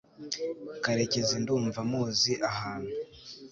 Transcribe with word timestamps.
karekezi 0.83 1.35
ndumva 1.43 1.79
muzi 1.91 2.33
ahantu 2.49 2.93